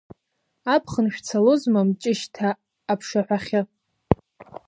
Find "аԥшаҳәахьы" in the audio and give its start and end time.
2.91-3.61